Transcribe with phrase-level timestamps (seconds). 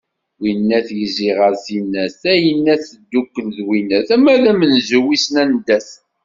[0.41, 5.89] Winnat yezzi ɣer tinnat, tayennat teddukel d winnat, ma d amenzu wisen anda-t.